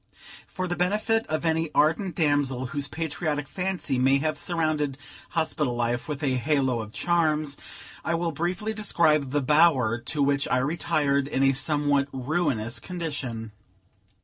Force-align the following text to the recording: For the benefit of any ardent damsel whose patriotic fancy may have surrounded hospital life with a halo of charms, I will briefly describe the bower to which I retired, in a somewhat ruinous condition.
For 0.47 0.67
the 0.67 0.75
benefit 0.75 1.27
of 1.27 1.45
any 1.45 1.69
ardent 1.75 2.15
damsel 2.15 2.65
whose 2.65 2.87
patriotic 2.87 3.47
fancy 3.47 3.99
may 3.99 4.17
have 4.17 4.35
surrounded 4.35 4.97
hospital 5.29 5.75
life 5.75 6.07
with 6.07 6.23
a 6.23 6.37
halo 6.37 6.79
of 6.79 6.91
charms, 6.91 7.55
I 8.03 8.15
will 8.15 8.31
briefly 8.31 8.73
describe 8.73 9.29
the 9.29 9.41
bower 9.43 9.99
to 9.99 10.23
which 10.23 10.47
I 10.47 10.57
retired, 10.57 11.27
in 11.27 11.43
a 11.43 11.53
somewhat 11.53 12.07
ruinous 12.11 12.79
condition. 12.79 13.51